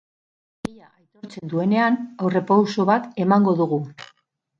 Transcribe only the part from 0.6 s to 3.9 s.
Egia aitortzen duenean, aurrerapauso bat emango dugu.